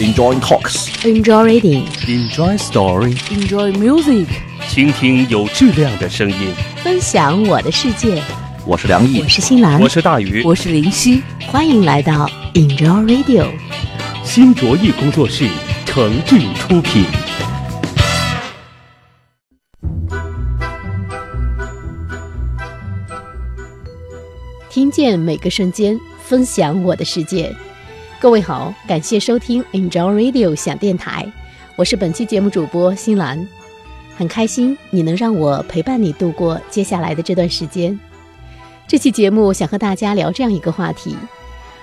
[0.00, 0.86] Enjoy talks.
[1.04, 1.84] Enjoy reading.
[2.06, 3.16] Enjoy story.
[3.32, 4.28] Enjoy music.
[4.68, 6.54] 倾听有质量的声音。
[6.84, 8.22] 分享我的世界。
[8.64, 13.50] 我是梁毅我，是新兰，我是大鱼，我是林夕，欢迎来到 Enjoy Radio。
[14.22, 15.48] 新卓艺工作室
[15.84, 17.04] 诚挚出品。
[24.70, 27.52] 听见每个瞬间，分享我的世界。
[28.20, 31.24] 各位好，感谢收听 Enjoy Radio 想电台，
[31.76, 33.46] 我是本期节目主播新兰，
[34.16, 37.96] 很开心你能让我陪伴你度过接下来的这段时间。
[38.88, 41.16] 这期节目想和大家聊这样一个话题：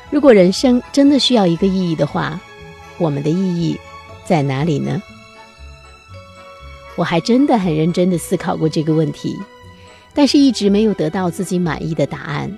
[0.09, 2.37] 如果人生真的需要一个意义的话，
[2.97, 3.79] 我们的意义
[4.25, 5.01] 在哪里呢？
[6.97, 9.39] 我还真的很认真的思考过这个问题，
[10.13, 12.51] 但是一直没有得到自己满意的答案。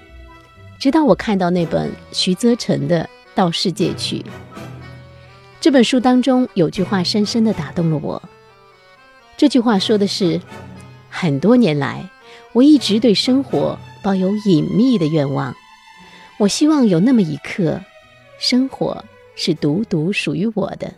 [0.80, 3.04] 直到我看到那本徐则成的
[3.38, 4.18] 《到世界去》
[5.62, 8.20] 这本书当中有句话深深地打动了我。
[9.38, 10.42] 这句话说的是：
[11.08, 12.10] 很多年来，
[12.54, 15.56] 我一直对生活抱有隐秘的愿望。
[16.40, 17.80] 我希望有那么一刻，
[18.40, 20.92] 生活是独独属于我的。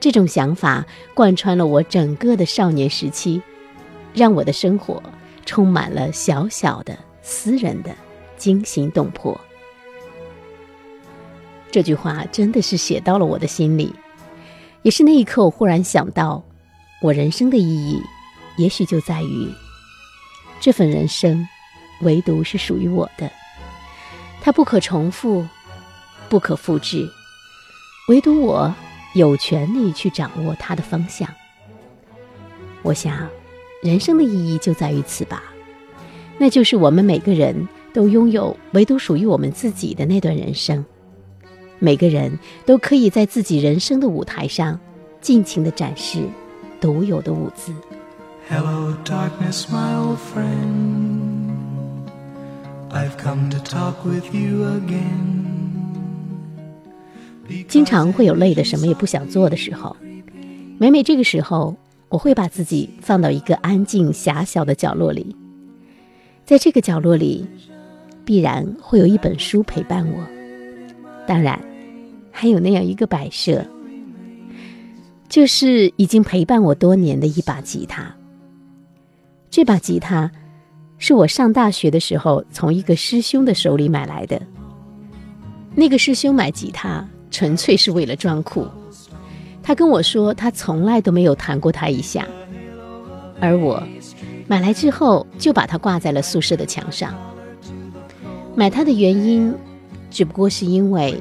[0.00, 3.42] 这种想法贯穿了我整个的少年时期，
[4.14, 5.02] 让我的生活
[5.44, 7.94] 充满了小小的、私人的。
[8.38, 9.38] 惊心动魄，
[11.70, 13.92] 这句话真的是写到了我的心里。
[14.82, 16.42] 也是那一刻，我忽然想到，
[17.02, 18.00] 我人生的意义，
[18.56, 19.48] 也许就在于
[20.60, 21.46] 这份人生，
[22.02, 23.30] 唯独是属于我的。
[24.40, 25.46] 它不可重复，
[26.28, 27.08] 不可复制，
[28.08, 28.74] 唯独我
[29.14, 31.28] 有权利去掌握它的方向。
[32.82, 33.28] 我想，
[33.82, 35.42] 人生的意义就在于此吧，
[36.38, 37.68] 那就是我们每个人。
[37.94, 40.84] 都拥有唯独属于我们自己的那段人生，
[41.78, 44.78] 每个人都可以在自己人生的舞台上
[45.20, 46.22] 尽情的展示
[46.80, 47.72] 独有的舞姿。
[48.50, 51.48] Hello, darkness, my old friend.
[52.90, 55.46] I've come to talk with you again.
[57.68, 59.96] 经常会有累的什么也不想做的时候，
[60.78, 61.76] 每每这个时候，
[62.08, 65.36] 我会把自己放到一个安静狭小的角落里，
[66.44, 67.46] 在这个角落里。
[68.24, 70.22] 必然会有一本书陪伴我，
[71.26, 71.58] 当然，
[72.40, 73.66] 还有那样一个摆设，
[75.28, 78.14] 就是已经陪伴我多年的一把吉他。
[79.50, 80.30] 这把吉他
[80.98, 84.40] 是我上大学的时候从一个师兄的手里买来的。
[85.74, 88.68] 那个师兄买吉他纯粹是为了装酷，
[89.60, 92.24] 他跟我说他从来都没有弹过它一下，
[93.40, 93.82] 而我
[94.46, 97.12] 买来之后就把它挂在了宿舍的墙上。
[98.54, 99.52] 买它的原因，
[100.08, 101.20] 只不过是因为，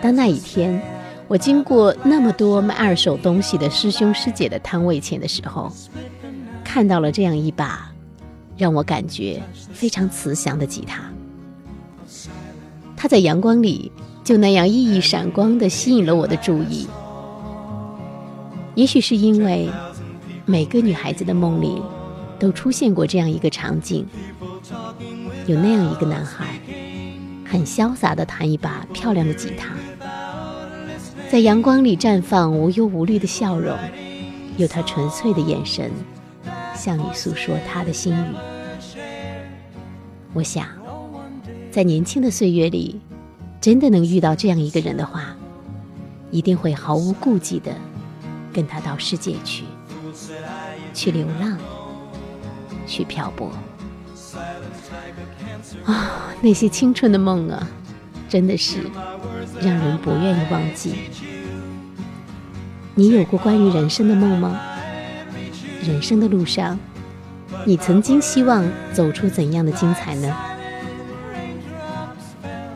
[0.00, 0.80] 当那一天
[1.26, 5.72] 我经过那么多卖二手东西的师兄师姐的摊位前的时候，
[6.64, 7.92] 看到了这样一把
[8.56, 9.42] 让我感觉
[9.72, 11.02] 非常慈祥的吉他。
[12.96, 13.92] 它在阳光里
[14.24, 16.88] 就那样熠熠闪光的吸引了我的注意。
[18.74, 19.68] 也许是因为
[20.46, 21.82] 每个女孩子的梦里
[22.38, 24.06] 都出现过这样一个场景。
[25.46, 26.60] 有那样一个男孩，
[27.44, 29.70] 很潇洒的弹一把漂亮的吉他，
[31.30, 33.76] 在阳光里绽放无忧无虑的笑容，
[34.56, 35.90] 有他纯粹的眼神，
[36.74, 38.34] 向你诉说他的心语。
[40.32, 40.66] 我想，
[41.70, 42.98] 在年轻的岁月里，
[43.60, 45.36] 真的能遇到这样一个人的话，
[46.30, 47.74] 一定会毫无顾忌的
[48.50, 49.64] 跟他到世界去，
[50.94, 51.58] 去流浪，
[52.86, 53.52] 去漂泊。
[55.84, 57.68] 啊，那些青春的梦啊，
[58.28, 58.78] 真的是
[59.60, 60.94] 让人不愿意忘记。
[62.94, 64.60] 你有过关于人生的梦吗？
[65.82, 66.78] 人生的路上，
[67.64, 70.36] 你曾经希望走出怎样的精彩呢？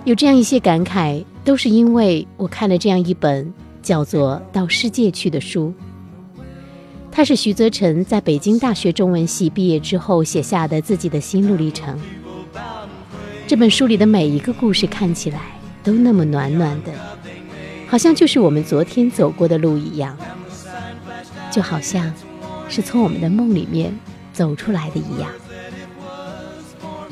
[0.04, 3.52] 有这样一些感慨，都是因为我看了这样一本
[3.82, 5.72] 叫做《到世界去》的书。
[7.10, 11.98] 它是徐则成在北京大学中文系毕业之后写下的自己的心路历程。
[13.52, 15.40] 这本书里的每一个故事看起来
[15.84, 16.92] 都那么暖暖的，
[17.86, 20.16] 好像就是我们昨天走过的路一样，
[21.50, 22.10] 就好像
[22.66, 23.94] 是从我们的梦里面
[24.32, 25.28] 走出来的一样。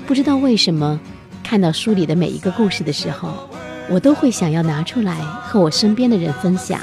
[0.06, 0.98] 不知道为什么，
[1.44, 3.46] 看到书里的每一个故事的时候，
[3.90, 6.80] 我都会想要拿出来和我身边的人分享，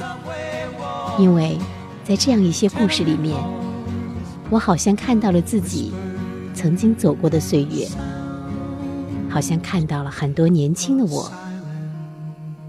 [1.18, 1.58] 因为
[2.04, 3.36] 在这样一些故事里面，
[4.52, 5.94] 我好像看到了自己
[6.54, 7.88] 曾经走过的岁月。
[9.38, 11.32] 好像看到了很多年轻的我，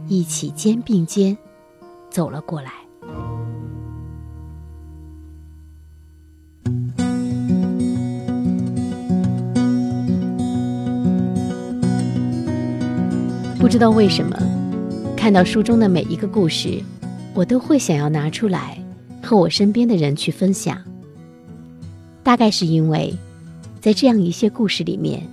[0.06, 1.34] 一起肩并肩
[2.10, 2.72] 走了过来。
[13.58, 14.36] 不知道为什么，
[15.16, 16.82] 看到书中的每一个故事，
[17.32, 18.76] 我都会想要拿出来
[19.22, 20.76] 和我身边的人去分享。
[22.22, 23.16] 大概是因为，
[23.80, 25.26] 在这样一些故事里面，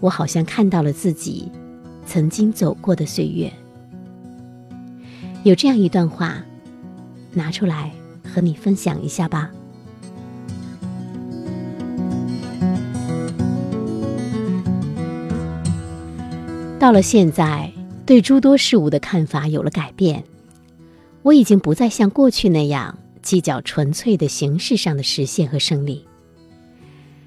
[0.00, 1.50] 我好像看到了自己
[2.06, 3.52] 曾经走过的岁月。
[5.42, 6.42] 有这样一段话，
[7.32, 7.92] 拿出来
[8.24, 9.50] 和你分享一下吧。
[16.78, 17.70] 到了现在，
[18.06, 20.24] 对诸多事物的看法有了改变。
[21.22, 26.06] 我已经不再像过去那样计较纯粹的形式上的实现和胜利。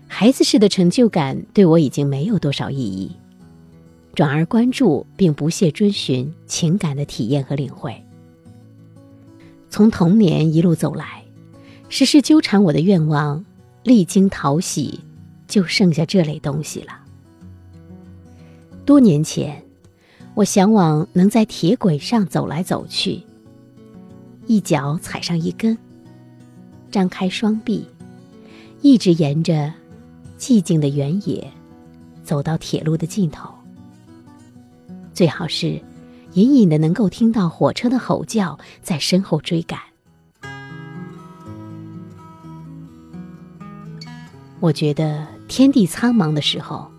[0.08, 3.12] 孩子式的成就感对我已经没有多少意义，
[4.14, 7.96] 转而关注并不懈追寻情感的体验和领会。
[9.70, 11.24] 从童年一路走来，
[11.90, 13.44] 时时纠缠我的愿望，
[13.84, 15.00] 历经淘洗，
[15.48, 17.00] 就剩下这类东西了。
[18.86, 19.64] 多年前，
[20.36, 23.24] 我向往能在铁轨上走来走去，
[24.46, 25.76] 一脚踩上一根，
[26.92, 27.88] 张开双臂，
[28.82, 29.74] 一直沿着
[30.44, 31.50] 寂静的原野
[32.22, 33.50] 走到铁路的尽头。
[35.14, 35.82] 最好是
[36.34, 39.80] 隐隐的能够听到火车的吼叫在身后追赶。
[44.60, 46.92] 我觉得天地苍茫的时候。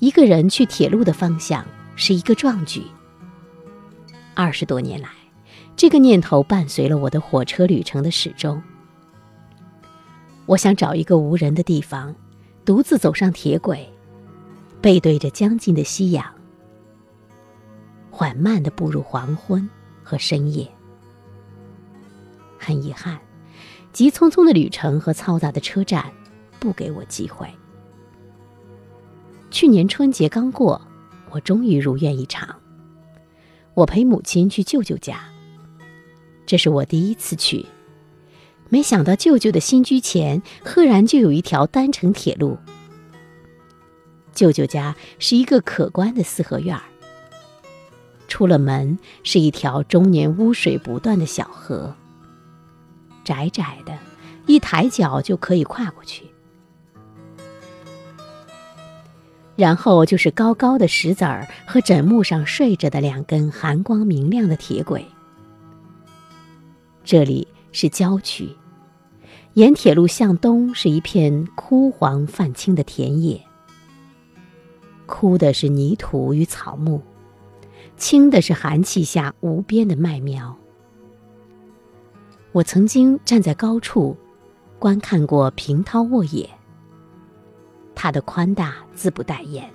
[0.00, 2.82] 一个人去铁路的方向是一个壮举。
[4.34, 5.08] 二十多年来，
[5.76, 8.60] 这个念头伴随了我的火车旅程的始终。
[10.44, 12.14] 我想找一个无人的地方，
[12.64, 13.86] 独自走上铁轨，
[14.80, 16.24] 背对着将近的夕阳，
[18.10, 19.68] 缓慢的步入黄昏
[20.02, 20.66] 和深夜。
[22.58, 23.18] 很遗憾，
[23.92, 26.10] 急匆匆的旅程和嘈杂的车站，
[26.58, 27.46] 不给我机会。
[29.50, 30.80] 去年春节刚过，
[31.30, 32.48] 我终于如愿以偿。
[33.74, 35.20] 我陪母亲去舅舅家，
[36.46, 37.66] 这是我第一次去。
[38.74, 42.58] 没想到舅舅的新居前，赫然就有一条单程铁路。
[44.32, 46.82] 舅舅家是一个可观的四合院儿，
[48.26, 51.94] 出了门是一条终年污水不断的小河，
[53.22, 53.96] 窄窄的，
[54.46, 56.26] 一抬脚就可以跨过去。
[59.54, 65.06] 然后就是高高的石子儿和枕木上睡着的两根寒光明亮的铁轨。
[67.04, 68.48] 这里是郊区，
[69.54, 73.40] 沿铁路向东是一片枯黄泛青的田野，
[75.06, 77.00] 枯的是泥土与草木，
[77.96, 80.56] 青的是寒气下无边的麦苗。
[82.50, 84.16] 我曾经站在高处，
[84.80, 86.50] 观看过平涛沃野。
[87.94, 89.70] 它的宽大自不待言，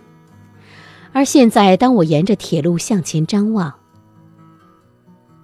[1.14, 3.74] 而现在，当我沿着铁路向前张望，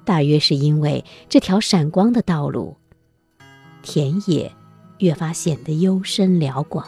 [0.04, 2.76] 大约是因为这条闪光的道路，
[3.86, 4.52] 田野
[4.98, 6.86] 越发显得幽深辽广。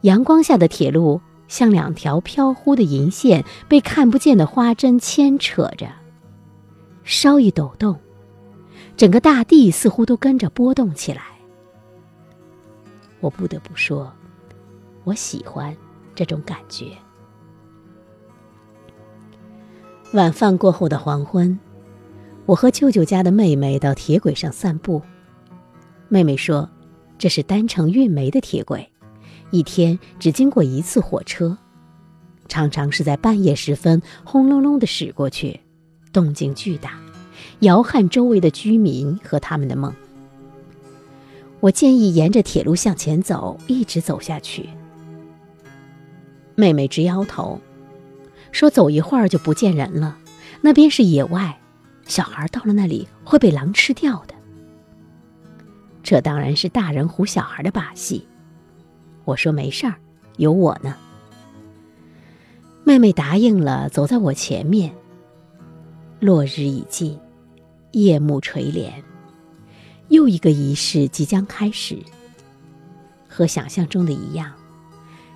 [0.00, 5.86] 阳光下的铁路像两条飘忽的银线，被看不见的花针牵扯着，
[7.04, 7.96] 稍一抖动，
[8.96, 11.22] 整个大地似乎都跟着波动起来。
[13.20, 14.12] 我不得不说。
[15.04, 15.76] 我喜欢
[16.14, 16.86] 这种感觉。
[20.12, 21.58] 晚饭过后的黄昏，
[22.46, 25.02] 我和舅舅家的妹妹到铁轨上散步。
[26.12, 26.68] 妹妹说
[27.16, 28.86] ：“这是单程运煤的铁轨，
[29.50, 31.56] 一天只经过一次火车，
[32.48, 35.58] 常常是在半夜时分轰隆隆的驶过去，
[36.12, 37.00] 动静巨大，
[37.60, 39.90] 摇撼周围的居民和他们的梦。”
[41.60, 44.68] 我建议沿着铁路向前走，一直走下去。
[46.56, 47.58] 妹妹直摇头，
[48.50, 50.18] 说：“走一会儿就不见人了，
[50.60, 51.58] 那边是野外，
[52.04, 54.34] 小孩到了那里会被狼吃掉的。”
[56.02, 58.26] 这当然是大人唬小孩的把戏。
[59.24, 59.94] 我说：“没事儿，
[60.36, 60.96] 有我呢。”
[62.84, 64.92] 妹妹答应了，走在我前面。
[66.18, 67.18] 落日已尽，
[67.92, 68.92] 夜幕垂帘，
[70.08, 71.96] 又一个仪式即将开始。
[73.28, 74.52] 和想象中的一样。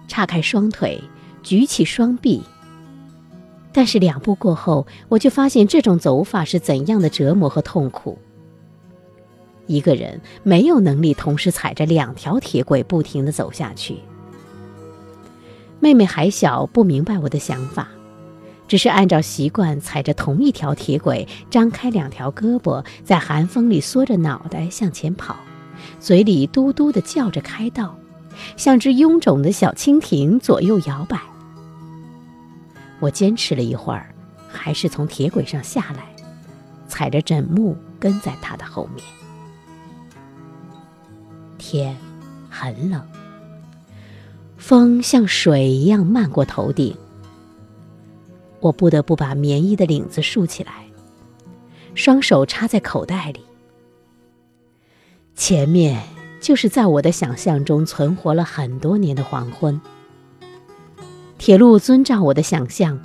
[0.08, 1.02] 叉开双腿，
[1.42, 2.42] 举起双臂。
[3.72, 8.18] 但是两步过后，我就发现这种走法是怎样的折磨和痛苦。
[9.66, 13.98] 一个人没有能力同时踩着两条铁轨不停地走下去。
[15.80, 17.88] 妹妹还小，不明白我的想法，
[18.66, 25.36] 只是按照习惯踩着同一条铁轨，张开两条胳膊，在寒风里缩着脑袋向前跑，
[26.00, 27.94] 嘴里嘟嘟地叫着开道，
[28.56, 31.20] 像只臃肿的小蜻蜓左右摇摆。
[32.98, 34.14] 我坚持了一会儿，
[34.48, 36.06] 还是从铁轨上下来，
[36.88, 39.04] 踩着枕木跟在他的后面。
[41.58, 41.96] 天
[42.50, 43.00] 很冷，
[44.56, 46.96] 风像水一样漫过头顶。
[48.60, 50.86] 我不得不把棉衣的领子竖起来，
[51.94, 53.40] 双手插在口袋里。
[55.34, 56.02] 前面
[56.40, 59.80] 就是在我的想象中存活了很多年的黄昏。
[61.38, 62.98] 铁路遵照我的想象，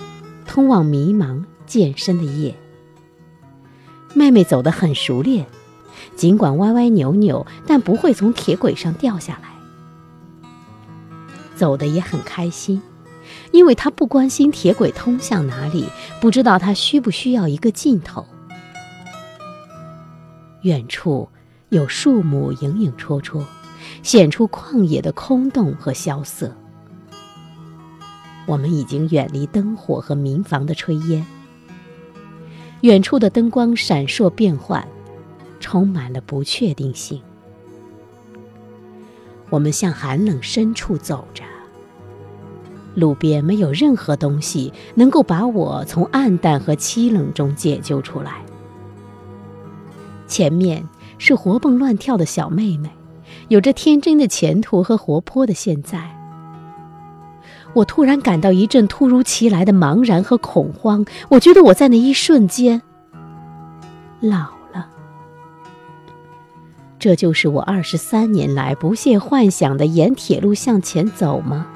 [0.46, 2.56] 通往迷茫渐深的夜。
[4.14, 5.46] 妹妹走得很熟练，
[6.16, 9.48] 尽管歪歪扭扭，但不会从铁轨上掉下来。
[11.56, 12.80] 走得也很开心。
[13.50, 15.86] 因为他不关心铁轨通向哪里，
[16.20, 18.26] 不知道他需不需要一个尽头。
[20.62, 21.28] 远处
[21.68, 23.44] 有树木影影绰绰，
[24.02, 26.52] 显出旷野的空洞和萧瑟。
[28.46, 31.24] 我们已经远离灯火和民房的炊烟，
[32.80, 34.86] 远处的灯光闪烁变幻，
[35.62, 37.22] 充满了不确定性。
[39.48, 41.44] 我们向寒冷深处走着。
[42.94, 48.42] 路边没有任何东西能够把我从暗淡和凄冷中解救出来。
[50.26, 52.90] 前面是活蹦乱跳的小妹妹，
[53.48, 56.18] 有着天真的前途和活泼的现在。
[57.74, 62.82] 我突然感到一阵突如其来的茫然和恐慌，我觉得我在那一瞬间
[64.20, 64.61] 老。
[67.02, 71.66] 这就是我二十三年来不懈幻想的沿铁路向前走吗？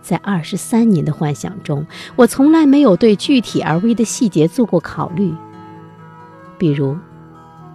[0.00, 5.30] 在二十三年的幻想中，我从来没有对具体而微的细节做过考虑，
[6.56, 6.96] 比如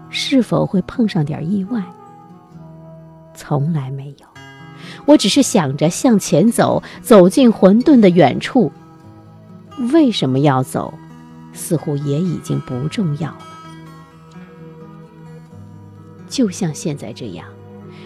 [0.09, 1.83] 是否会碰上点意外。
[3.35, 4.25] 从来没有，
[5.05, 8.71] 我只是想着向前走，走进混沌的远处。
[9.93, 10.91] 为什么要走，
[11.53, 13.48] 似乎也已经不重要了。
[16.29, 17.45] 就像现在这样。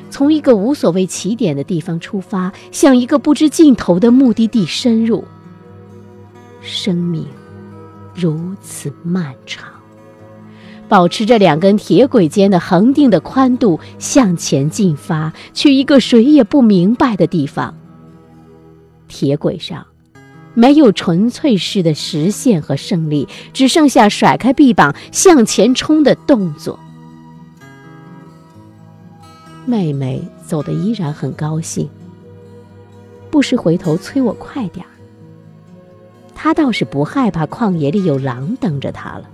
[0.10, 5.24] 从一个无所谓起点的地方出发，向一个不知尽头的目的地深入。
[6.62, 7.26] 生命
[8.16, 9.68] 如此漫长，
[10.88, 17.76] 保持着两根铁轨间的恒定的宽度向前进发，去一个谁也不明白的地方。
[19.08, 19.86] 铁轨上
[20.54, 26.80] 没有纯粹式的实现和胜利，只剩下甩开臂膀向前冲的动作。
[29.66, 31.90] 妹妹走得依然很高兴，
[33.32, 34.90] 不时回头催我快点儿。
[36.36, 39.30] 她倒是不害怕旷野里有狼等着她了。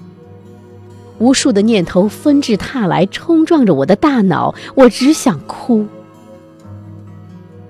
[1.18, 5.86] 无数的念头纷至沓来，冲撞着我的大脑，我只想哭。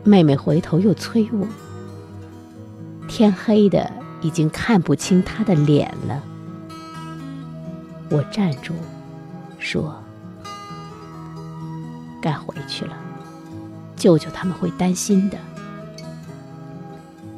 [0.03, 1.47] 妹妹回头又催我。
[3.07, 6.21] 天黑的已经看不清她的脸了。
[8.11, 8.73] 我站住，
[9.57, 9.98] 说。
[12.21, 12.93] 该回去了，
[13.95, 15.37] 舅舅他们会担心的。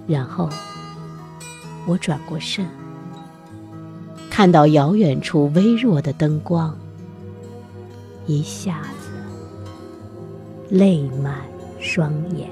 [0.07, 0.50] 然后
[1.85, 2.67] 我转过身，
[4.29, 6.75] 看到遥远处微弱的灯光，
[8.25, 9.09] 一下子
[10.69, 11.41] 泪满
[11.79, 12.50] 双眼。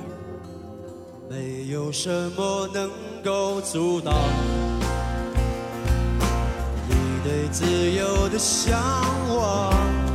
[1.30, 2.90] 没有什么能
[3.24, 4.14] 够阻挡
[6.88, 8.80] 你对自由的向
[9.30, 10.09] 往。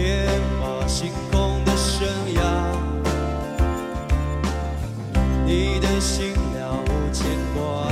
[0.00, 0.28] 天
[0.60, 2.40] 马行空的生涯，
[5.44, 7.88] 你的心了无牵挂，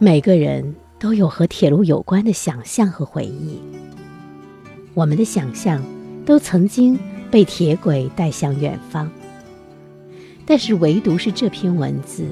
[0.00, 3.58] 每个人都有和铁路有关的想象和回忆。
[4.94, 5.82] 我们的想象
[6.24, 6.96] 都曾经
[7.32, 9.10] 被铁轨带向远方，
[10.46, 12.24] 但是唯独是这篇文字，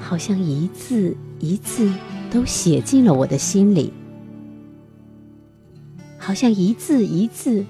[0.00, 1.88] 好像一字一字
[2.32, 3.92] 都写进了我的心里，
[6.18, 7.64] 好像一字一字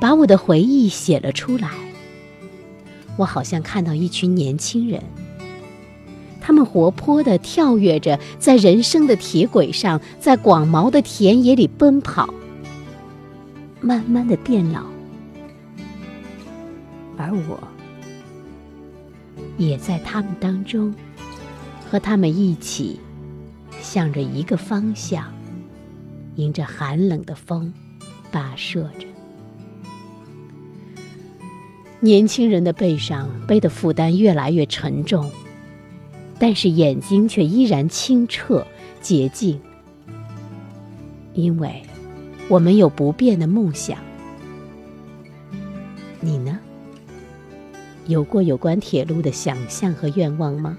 [0.00, 1.70] 把我的回忆写了出来。
[3.18, 5.02] 我好像看到一群年轻人，
[6.48, 12.32] 他们活泼地跳跃着，在人生的铁轨上，在广袤的田野里奔跑。
[13.82, 14.86] 慢慢的变老，
[17.18, 17.62] 而我
[19.58, 20.94] 也在他们当中，
[21.90, 22.98] 和他们一起，
[23.82, 25.30] 向着一个方向，
[26.36, 27.70] 迎着寒冷的风，
[28.32, 29.06] 跋涉着。
[32.00, 35.30] 年轻人的背上背的负担越来越沉重，
[36.38, 38.66] 但是眼睛却依然清澈
[39.00, 39.60] 洁净，
[41.34, 41.82] 因为。
[42.50, 43.98] 我们有不变的梦想，
[46.18, 46.58] 你呢？
[48.06, 50.78] 有过有关铁路的想象和愿望吗？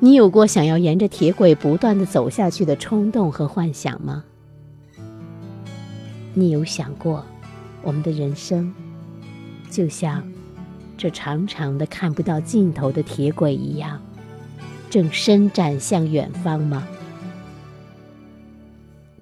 [0.00, 4.22] 你有过想要沿着铁轨不断的走下去的冲动和幻想吗？
[6.34, 7.24] 你有想过，
[7.82, 8.70] 我们的人生
[9.70, 10.22] 就像
[10.98, 13.98] 这长长的看不到尽头的铁轨一样，
[14.90, 16.86] 正伸展向远方吗？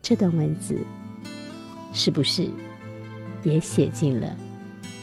[0.03, 0.79] 这段文字
[1.93, 2.49] 是不是
[3.43, 4.29] 也写进了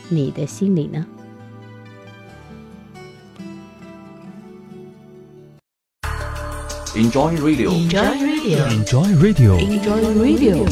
[0.07, 1.05] 你的心里呢
[6.95, 7.69] ？Enjoy radio.
[7.69, 8.67] Enjoy radio.
[8.69, 9.57] Enjoy radio.
[9.59, 10.65] Enjoy radio.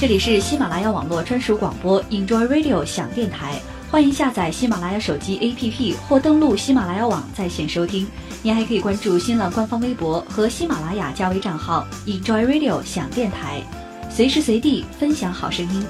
[0.00, 8.06] 这里是喜马拉雅网络专属广播 Enjoy Radio 响电台，欢迎下载喜马拉雅手机 APP 或登录喜马拉雅网在线收听。
[8.42, 13.62] 您还可以关注新浪官方微博和喜马拉雅加微账号 Enjoy Radio 响电台，
[14.10, 15.82] 随时随地分享好声音。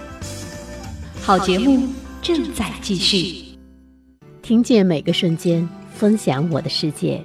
[1.23, 1.89] 好节目
[2.23, 3.59] 正在继续。
[4.43, 7.21] 听见每个瞬间，分享我的世界。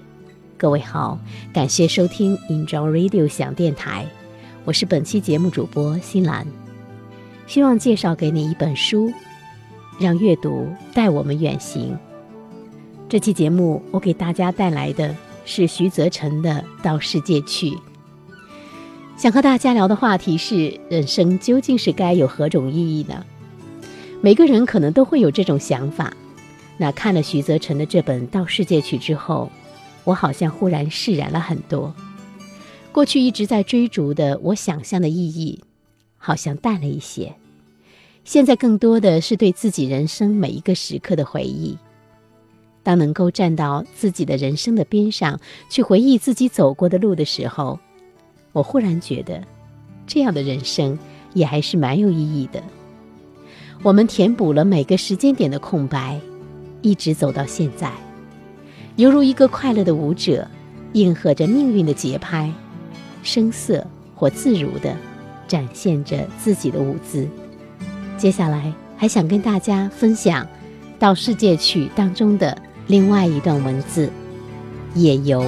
[0.57, 1.19] 各位好，
[1.53, 4.07] 感谢收听 Enjoy Radio 响电台，
[4.65, 6.47] 我是本期节目主播新兰。
[7.45, 9.13] 希望介绍给你一本书，
[9.99, 11.97] 让阅读带我们远行。
[13.07, 16.51] 这期节目我给大家带来的是徐则成的
[16.83, 17.69] 《到世界去》。
[19.15, 23.25] 想和大家聊的话题是：人生究竟是该有何种意义呢？
[24.21, 26.13] 每个人可能都会有这种想法。
[26.77, 29.51] 那看了徐则成的这本《到世界去》之后，
[30.03, 31.93] 我好像忽然释然了很多。
[32.91, 35.63] 过去一直在追逐的我想象的意义。
[36.25, 37.35] 好像淡了一些，
[38.23, 41.77] 现在更多的是对自己人生每一个时刻的回忆。
[42.81, 47.79] 当能够站到自己的人生的边上，去回忆自己走过的路的时候，
[48.51, 49.41] 我忽然觉得，
[50.07, 50.97] 这样的人生
[51.33, 52.61] 也还是蛮有意义的。
[53.81, 56.19] 我们填补了每个时间点的空白，
[56.81, 57.91] 一直走到现在，
[58.95, 60.47] 犹如一个快乐的舞者，
[60.93, 62.51] 应和着命运的节拍，
[63.21, 64.95] 声色或自如的。
[65.45, 67.27] 展现着自己的舞姿。
[68.23, 70.45] 接下来还想跟大家分享
[70.97, 72.57] 《到世界去》当中的
[72.87, 74.09] 另外一段文字：
[74.95, 75.43] 野游。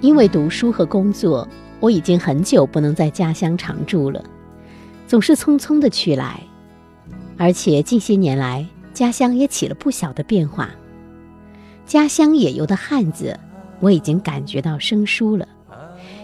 [0.00, 1.48] 因为读书和工作，
[1.80, 4.22] 我已经很久不能在家乡常住了。
[5.08, 6.40] 总是匆匆的去来，
[7.38, 10.68] 而且近些年来家乡也起了不小的变化。
[11.86, 13.38] 家乡野游的汉子，
[13.80, 15.48] 我已经感觉到生疏了，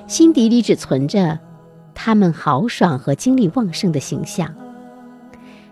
[0.06, 1.38] 心底里只存着
[1.94, 4.52] 他们豪爽和精力旺盛的形象。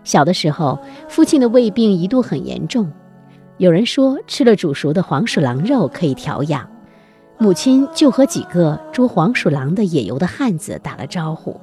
[0.04, 0.78] 小的时候，
[1.08, 2.90] 父亲的胃病一度很严重，
[3.58, 6.68] 有人说吃了煮熟的黄鼠狼肉可以调养，
[7.38, 11.60] 母亲就和几个捉黄鼠狼的野游的汉子打了招呼。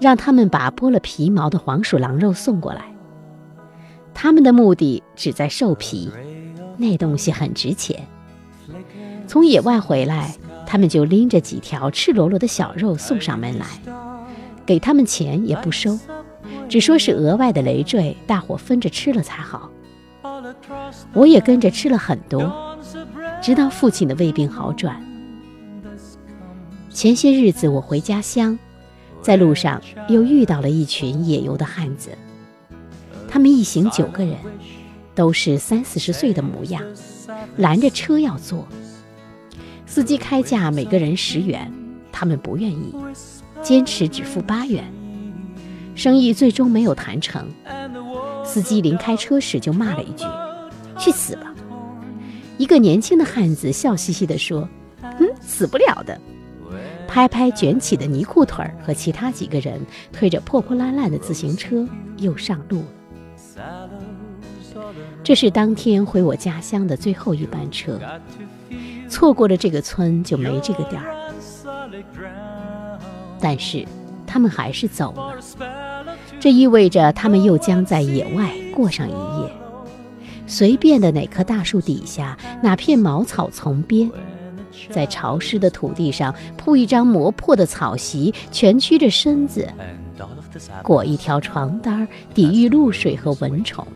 [0.00, 2.84] 让他们把剥了皮毛的黄鼠狼肉送过来。
[4.14, 6.10] 他们的目的只在兽皮，
[6.76, 8.06] 那东西很值钱。
[9.26, 10.34] 从野外回来，
[10.66, 13.66] 他们就拎着几条赤裸裸的小肉送上门来，
[14.66, 15.98] 给他们钱也不收，
[16.68, 19.70] 只说是额外的累赘，大伙分着吃了才好。
[21.12, 22.76] 我也跟着吃了很多，
[23.40, 25.00] 直到父亲的胃病好转。
[26.90, 28.58] 前些日子我回家乡，
[29.20, 32.10] 在路上又遇到了一群野游的汉子，
[33.28, 34.36] 他们一行九个人，
[35.14, 36.82] 都是三四十岁的模样，
[37.56, 38.66] 拦着车要坐。
[39.86, 41.70] 司机开价每个人十元，
[42.12, 42.94] 他们不愿意，
[43.62, 44.84] 坚持只付八元。
[45.94, 47.48] 生意最终没有谈成，
[48.44, 50.24] 司机临开车时就骂了一句
[50.96, 51.52] ：“去死吧！”
[52.56, 54.68] 一个年轻的汉子笑嘻嘻地说
[55.02, 56.18] ：“嗯，死不了的。”
[57.08, 59.80] 拍拍卷起的泥裤腿儿，和其他几个人
[60.12, 61.84] 推着破破烂烂的自行车
[62.18, 62.86] 又上路了。
[65.24, 67.98] 这是当天回我家乡的最后一班车，
[69.08, 71.32] 错过了这个村就没这个店儿。
[73.40, 73.84] 但是
[74.26, 75.34] 他们还是走了。
[76.38, 79.50] 这意味着他们又将在野外过上一夜，
[80.46, 84.10] 随便的哪棵大树底下，哪片茅草丛边，
[84.90, 89.68] 在潮湿的土地上铺一张磨破的草席，蜷曲着身子，
[90.82, 93.86] 裹一条床单，抵御露水和蚊虫。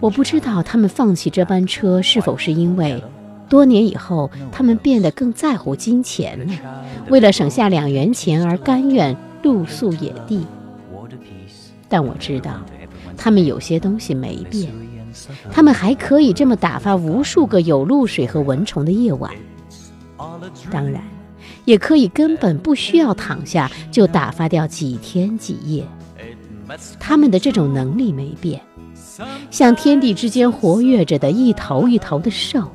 [0.00, 3.02] 我不知道他们放弃这班车是否是因为，
[3.48, 6.52] 多年以后他们变得更在乎金钱了，
[7.08, 9.16] 为了省下两元钱而甘愿。
[9.42, 10.46] 露宿野地，
[11.88, 12.60] 但我知道，
[13.16, 14.70] 他们有些东西没变，
[15.52, 19.32] 他们还可以这么打发无数个有露水和蚊虫的夜晚。
[20.70, 21.02] 当然，
[21.64, 25.86] 也可以根本不需要躺下就打发掉几天几夜。
[26.98, 28.60] 他们的这种能力没变，
[29.50, 32.70] 像天地之间活跃着的一头一头的兽，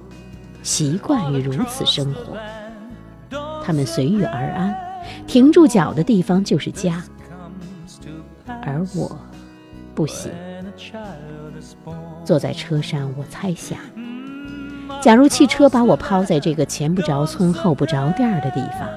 [0.64, 2.38] 习惯于如此生活。
[3.64, 4.76] 他们随遇而安。
[5.28, 7.04] 停住脚的地方就是家，
[8.48, 9.16] 而我
[9.94, 10.32] 不行。
[12.26, 13.78] 坐在车上，我猜想：
[15.02, 18.90] 假如汽车把我抛在这个前不着村后不着店的地方，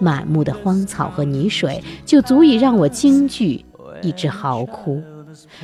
[0.00, 3.64] 满目的荒草和泥水就足以让我惊惧，
[4.02, 5.00] 一直嚎哭，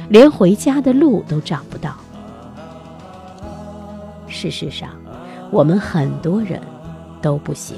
[0.09, 1.97] 连回家的路都找不到。
[4.29, 4.91] 事实上，
[5.51, 6.61] 我们很多人
[7.21, 7.77] 都不行。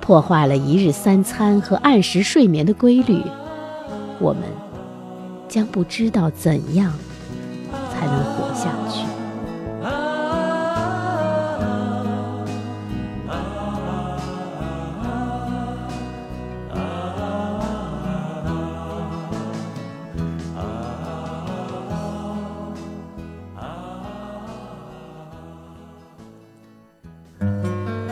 [0.00, 3.20] 破坏了一日三餐和按时睡眠的规律，
[4.20, 4.42] 我们
[5.48, 6.92] 将不知道怎样
[7.96, 9.06] 才能活下去。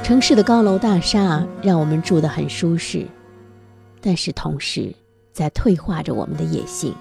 [0.02, 3.06] 城市的高楼大厦让我们住得很舒适，
[4.00, 4.94] 但是同时
[5.32, 6.94] 在退化着我们的野性。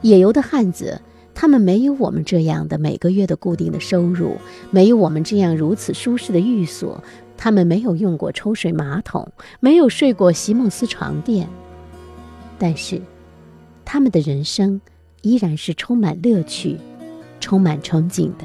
[0.00, 1.00] 野游的汉子，
[1.40, 4.36] 他们没有我们这样的每个月的固定的收入，
[4.70, 7.02] 没有我们这样如此舒适的寓所，
[7.34, 9.26] 他们没有用过抽水马桶，
[9.58, 11.48] 没有睡过席梦思床垫，
[12.58, 13.00] 但是
[13.86, 14.82] 他们的人生
[15.22, 16.76] 依然是充满乐趣、
[17.40, 18.44] 充满憧憬的。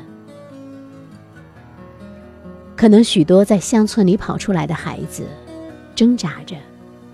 [2.77, 5.25] 可能许多在乡村里跑出来的孩子，
[5.95, 6.55] 挣扎着，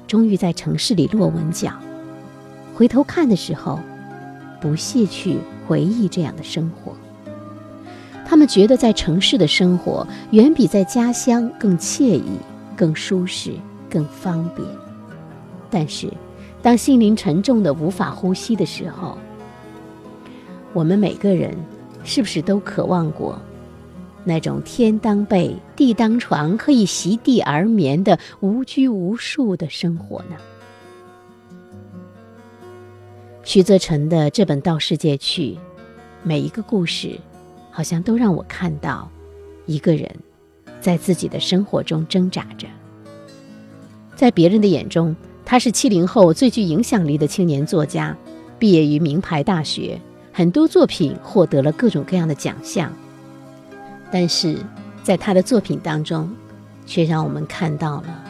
[0.05, 1.73] 终于在城市里落稳脚。
[2.75, 3.79] 回头看的时候，
[4.61, 6.93] 不屑去回忆这样的生活。
[8.25, 12.39] 他们觉得在城市的生活远比在家乡更惬意、
[12.77, 13.51] 更舒适、
[13.89, 14.65] 更方便。
[15.69, 16.09] 但是，
[16.61, 19.17] 当心灵沉重的无法呼吸的时候，
[20.71, 21.53] 我们每个人
[22.05, 23.37] 是不是都渴望过？
[24.23, 30.35] 那种天当被、地当床，可以席地而眠的无拘无束的生活呢？
[33.43, 35.53] 徐则成的这本《到世界去》，
[36.23, 37.19] 每一个故事，
[37.71, 39.09] 好像都让我看到
[39.65, 40.07] 一个人
[40.79, 42.67] 在自己的生活中挣扎着。
[44.15, 48.15] 在别人的眼中，他是七零后最具影响力的青年作家，
[48.59, 49.99] 毕业于名牌大学，
[50.31, 52.93] 很多作品获得了各种各样的奖项。
[54.11, 54.55] 但是，
[55.01, 56.29] 在他的作品当中，
[56.85, 58.23] 却让我们看到了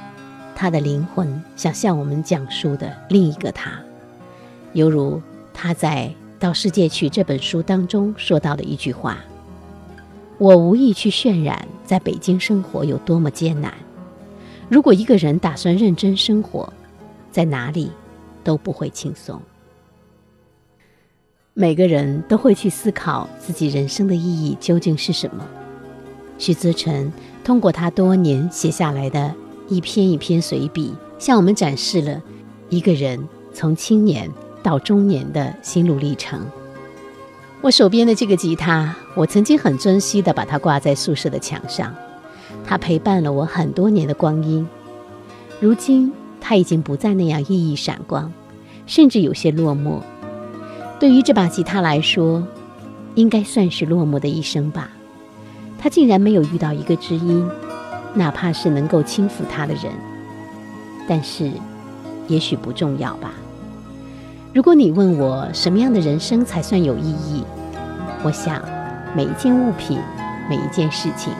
[0.55, 3.77] 他的灵魂想向我们讲述的另一个他，
[4.73, 5.21] 犹如
[5.53, 9.17] 他在《到世界去》这本书当中说到的一句话
[10.39, 13.73] ：“我无意去渲染在北京生活有多么艰难。
[14.69, 16.71] 如果一个人打算认真生活，
[17.31, 17.91] 在哪里
[18.43, 19.41] 都不会轻松。”
[21.53, 25.45] 每个人都会去思考自己人生的意义究竟是什么。
[26.37, 27.11] 徐则成
[27.43, 29.35] 通过他多年写下来的
[29.67, 32.23] 一篇一篇随笔，向我们展示了
[32.69, 34.31] 一个人从青年
[34.63, 36.45] 到中年的心路历程。
[37.61, 41.93] 我手边的这个吉他，我曾经很珍惜的把它挂在宿舍的墙上，
[42.65, 44.67] 它陪伴了我很多年的光阴。
[45.59, 48.33] 如今，它已经不再那样熠熠闪光，
[48.87, 49.99] 甚至有些落寞。
[50.99, 52.43] 对于这把吉他来说，
[53.13, 54.89] 应该算是落寞的一生吧。
[55.77, 57.47] 他竟然没有遇到一个知音，
[58.15, 59.85] 哪怕是能够轻抚他的人。
[61.07, 61.51] 但是，
[62.27, 63.33] 也许不重要吧。
[64.53, 67.41] 如果你问我什么样的人生才算有意义，
[68.21, 68.61] 我想，
[69.15, 69.97] 每一件物品、
[70.49, 71.31] 每一件事情、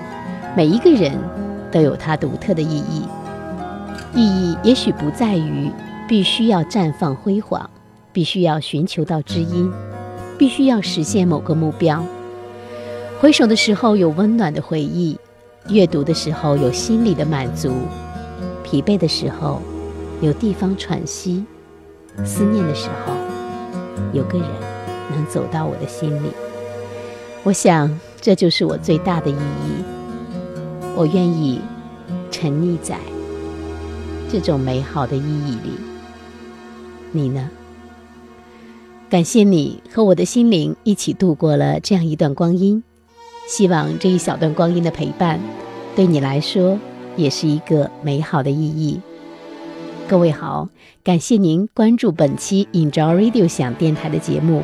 [0.55, 1.11] 每一个人
[1.69, 3.03] 都有它独特的意义。
[4.15, 5.69] 意义也许不在于
[6.07, 7.69] 必须要绽放辉煌，
[8.13, 9.69] 必须要寻求到知音，
[10.37, 12.01] 必须要实现某个目标。
[13.19, 15.19] 回首的时候有温暖的回忆，
[15.67, 17.73] 阅读的时候有心里的满足，
[18.63, 19.61] 疲惫的时候
[20.21, 21.43] 有地方喘息。
[22.25, 23.13] 思念的时候，
[24.13, 24.47] 有个人
[25.11, 26.31] 能走到我的心里。
[27.43, 29.83] 我想，这就是我最大的意义。
[30.95, 31.59] 我愿意
[32.29, 32.97] 沉溺在
[34.29, 35.71] 这种美好的意义里。
[37.11, 37.49] 你呢？
[39.09, 42.83] 感谢你和我的心灵一起度过了这样一段光阴。
[43.47, 45.39] 希望这一小段光阴的陪伴，
[45.95, 46.77] 对你来说
[47.17, 49.01] 也是一个美好的意义。
[50.11, 50.67] 各位好，
[51.05, 54.61] 感谢您关注本期 Enjoy Radio 响电台的节目。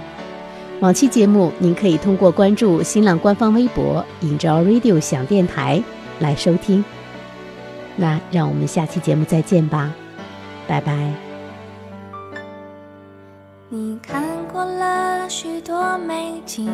[0.82, 5.82] 往期节目您可以通过关注新浪官方微博 Enjoy Radio 响电台
[6.20, 6.84] 来收听。
[7.96, 9.94] 那让我们下期节目再见吧，
[10.68, 11.14] 拜拜。
[13.70, 16.70] 你看过了许多美景，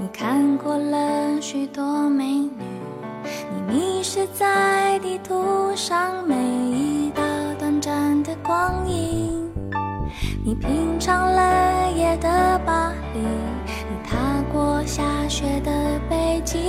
[0.00, 2.50] 你看过了许多美女，
[3.54, 6.99] 你迷失在地图上每一
[7.80, 9.50] 短的光阴，
[10.44, 14.16] 你品尝了夜的巴黎，你踏
[14.52, 16.60] 过下雪的北京，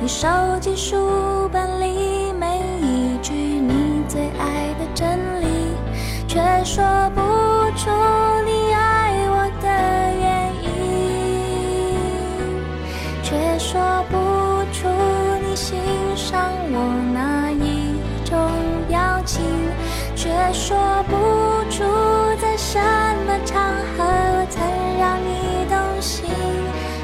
[0.00, 0.26] 你收
[0.60, 5.46] 集书本里每一句你最爱的真理，
[6.26, 6.82] 却说
[7.14, 7.20] 不
[7.78, 7.88] 出
[8.44, 8.51] 你
[20.52, 20.76] 说
[21.08, 21.16] 不
[21.70, 21.82] 出
[22.40, 22.78] 在什
[23.26, 23.58] 么场
[23.96, 24.62] 合我曾
[24.98, 26.28] 让你动心，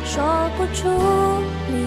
[0.05, 0.23] 说
[0.57, 0.89] 不出
[1.69, 1.87] 离